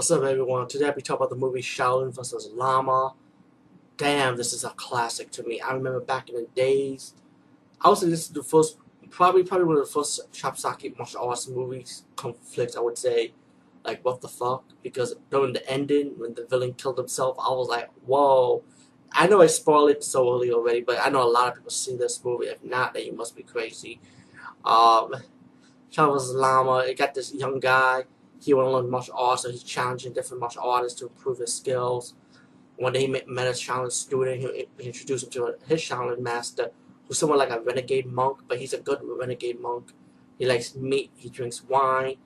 [0.00, 0.66] What's up, everyone?
[0.66, 2.48] Today we talk about the movie Shaolin vs.
[2.54, 3.12] Lama.
[3.98, 5.60] Damn, this is a classic to me.
[5.60, 7.12] I remember back in the days.
[7.82, 8.78] I would say this is the first,
[9.10, 12.78] probably probably one of the first Chopsocky martial arts movies conflicts.
[12.78, 13.34] I would say,
[13.84, 14.64] like what the fuck?
[14.82, 18.64] Because during the ending, when the villain killed himself, I was like, whoa.
[19.12, 21.72] I know I spoiled it so early already, but I know a lot of people
[21.72, 22.46] see this movie.
[22.46, 24.00] If not, then you must be crazy.
[24.64, 25.12] Um,
[25.92, 26.30] Shaolin vs.
[26.30, 26.78] Lama.
[26.88, 28.04] It got this young guy
[28.40, 31.54] he want to learn martial arts, so he's challenging different martial artists to improve his
[31.54, 32.14] skills.
[32.76, 36.20] One day he met, met a Shaolin student, he, he introduced him to his Shaolin
[36.20, 36.70] master,
[37.06, 39.92] who's somewhat like a renegade monk, but he's a good renegade monk.
[40.38, 42.16] He likes meat, he drinks wine,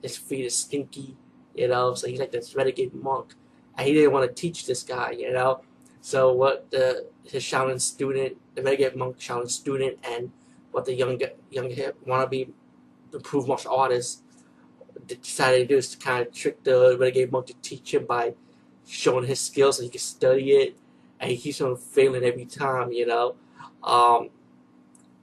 [0.00, 1.16] his feet is stinky,
[1.54, 3.34] you know, so he's like this renegade monk.
[3.76, 5.62] And he didn't want to teach this guy, you know.
[6.00, 10.30] So what the his Shaolin student, the renegade monk Shaolin student, and
[10.70, 11.70] what the young young
[12.06, 12.50] wannabe
[13.12, 14.23] improved martial artist
[15.06, 18.34] decided to do is to kind of trick the renegade monk to teach him by
[18.86, 20.76] showing his skills so he can study it,
[21.20, 23.34] and he keeps on failing every time, you know.
[23.82, 24.30] Um,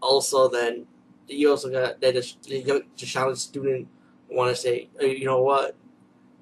[0.02, 0.86] also, then
[1.28, 3.88] you also got that the, Shaolin student
[4.30, 5.75] want to say, hey, you know what?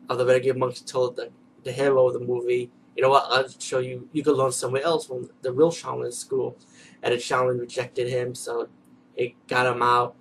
[0.09, 1.31] Uh, the renegade monk told the
[1.63, 3.25] the hero of the movie, you know what?
[3.29, 4.09] I'll show you.
[4.11, 6.57] You can learn somewhere else from the real Shaolin school,
[7.03, 8.67] and the Shaolin rejected him, so
[9.15, 10.15] it got him out,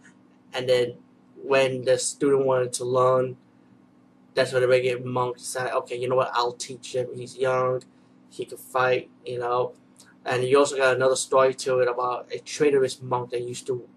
[0.52, 0.94] and then
[1.42, 3.36] when the student wanted to learn,
[4.34, 7.08] that's when the renegade monk decided, okay, you know what, I'll teach him.
[7.14, 7.82] He's young,
[8.30, 9.74] he can fight, you know.
[10.24, 13.88] And you also got another story to it about a traitorous monk that used to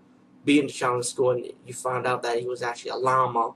[0.45, 3.53] be in the Shaolin school, and you found out that he was actually a Lama.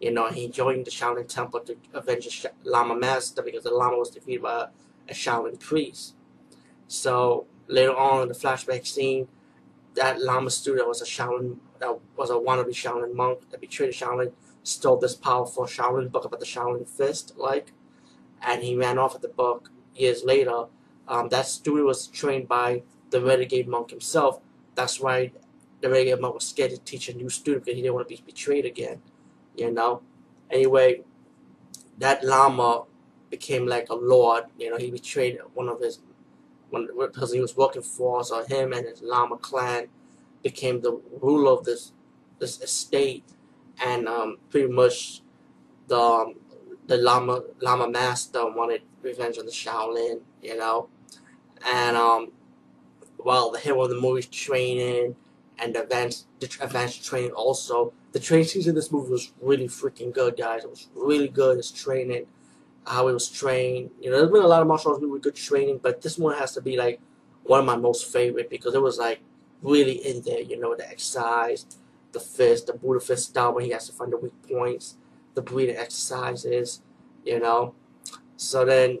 [0.00, 3.96] You know, he joined the Shaolin temple to avenge the Lama master because the Lama
[3.96, 4.68] was defeated by
[5.08, 6.14] a Shaolin priest.
[6.88, 9.28] So later on in the flashback scene,
[9.96, 14.32] that Lama student was a Shaolin that was a wannabe Shaolin monk that betrayed Shaolin,
[14.62, 17.72] stole this powerful Shaolin book about the Shaolin fist, like,
[18.42, 20.66] and he ran off with the book years later.
[21.08, 24.40] Um, that student was trained by the renegade monk himself.
[24.74, 25.32] That's why
[25.80, 28.14] the renegade monk was scared to teach a new student because he didn't want to
[28.14, 29.00] be betrayed again,
[29.56, 30.02] you know.
[30.50, 31.02] Anyway,
[31.98, 32.84] that Lama
[33.30, 34.44] became like a lord.
[34.58, 36.00] You know, he betrayed one of his
[36.70, 38.24] one because he was working for.
[38.24, 39.88] So him and his Lama clan
[40.42, 41.92] became the ruler of this
[42.38, 43.24] this estate,
[43.84, 45.22] and um, pretty much
[45.88, 46.34] the um,
[46.86, 50.88] the Lama Lama master wanted revenge on the Shaolin, you know,
[51.64, 52.32] and um,
[53.16, 55.16] while the hero of the movie training
[55.58, 56.26] and advanced
[56.60, 57.92] advanced training also.
[58.12, 60.64] The training scenes in this movie was really freaking good, guys.
[60.64, 61.58] It was really good.
[61.58, 62.26] His training,
[62.86, 63.90] how it was trained.
[64.00, 66.36] You know, there's been a lot of martial arts with good training, but this one
[66.36, 67.00] has to be like
[67.44, 69.20] one of my most favorite because it was like
[69.62, 71.66] really in there, you know, the exercise,
[72.12, 74.96] the fist, the Buddha fist style where he has to find the weak points,
[75.34, 76.80] the breathing exercises,
[77.24, 77.74] you know.
[78.36, 79.00] So then,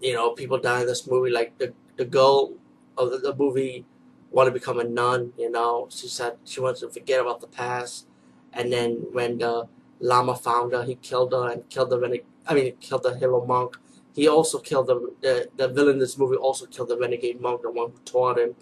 [0.00, 2.54] you know, people die in this movie, like the, the girl
[2.98, 3.84] of the, the movie
[4.30, 5.86] wanted to become a nun, you know.
[5.90, 8.06] She said she wants to forget about the past.
[8.52, 9.68] And then when the
[10.04, 13.78] Lama found her, he killed her and killed the I mean, killed the hero monk.
[14.14, 16.36] He also killed the, the the villain in this movie.
[16.36, 18.54] Also killed the renegade monk, the one who taught him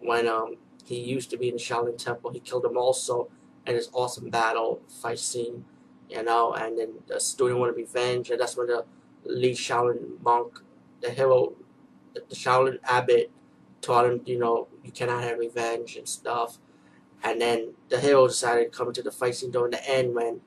[0.00, 0.56] when um,
[0.86, 2.30] he used to be in the Shaolin Temple.
[2.30, 3.28] He killed him also
[3.66, 5.66] in his awesome battle fight scene,
[6.08, 8.86] you know, and then the student wanted revenge, and that's when the
[9.24, 10.60] lead Shaolin monk,
[11.02, 11.52] the hero,
[12.14, 13.30] the Shaolin abbot,
[13.82, 16.58] taught him, you know, you cannot have revenge and stuff.
[17.22, 20.40] And then the hero decided to come into the fight scene during the end when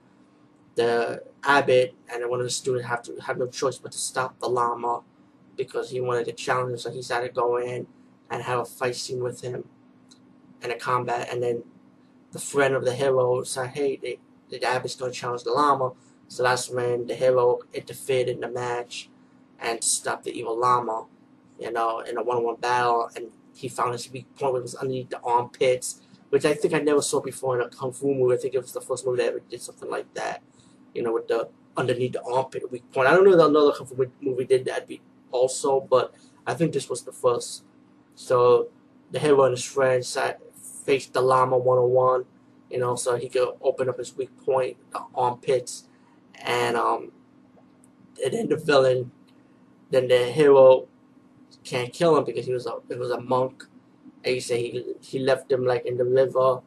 [0.75, 4.39] the abbot and one of the students have to have no choice but to stop
[4.39, 5.01] the Lama
[5.57, 7.87] because he wanted to challenge him, so he decided to go in
[8.29, 9.65] and have a fight scene with him
[10.61, 11.27] and a combat.
[11.31, 11.63] And then
[12.31, 14.17] the friend of the hero said, hey,
[14.49, 15.91] the abbot's going to challenge the Lama.
[16.29, 19.09] So that's when the hero interfered in the match
[19.59, 21.05] and stopped the evil Lama,
[21.59, 23.09] you know, in a one-on-one battle.
[23.15, 27.01] And he found his weak point, was underneath the armpits, which I think I never
[27.01, 28.35] saw before in a Kung Fu movie.
[28.35, 30.41] I think it was the first movie that ever did something like that,
[30.93, 33.07] you know, with the underneath the armpit weak point.
[33.07, 35.01] I don't know if another Kung Fu movie did that be
[35.31, 36.13] also, but
[36.45, 37.63] I think this was the first.
[38.15, 38.69] So
[39.11, 40.17] the hero and his friends
[40.83, 42.25] faced the Lama 101,
[42.69, 45.85] you know, so he could open up his weak point, the armpits,
[46.43, 47.11] and um,
[48.23, 49.11] and then the villain,
[49.89, 50.87] then the hero
[51.63, 53.63] can't kill him because he was a it was a monk.
[54.23, 56.61] And he said he he left him like in the river,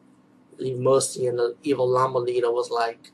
[0.57, 3.11] leave mercy, and the evil Lama leader was like,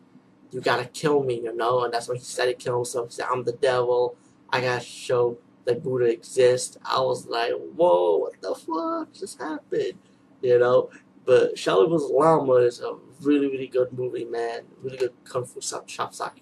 [0.51, 3.09] "You gotta kill me," you know, and that's when he started killing himself.
[3.09, 4.15] He said, "I'm the devil.
[4.49, 9.93] I gotta show." that Buddha exists, I was like, whoa, what the fuck just happened?
[10.41, 10.89] You know?
[11.23, 12.09] But Shaolin vs.
[12.09, 14.63] Lama is a really, really good movie, man.
[14.81, 16.41] Really good Kung Fu Chopsocky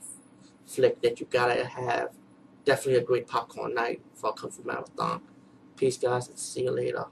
[0.66, 2.10] flick that you gotta have.
[2.64, 5.22] Definitely a great popcorn night for a Kung Fu Marathon.
[5.76, 7.06] Peace, guys, and see you later.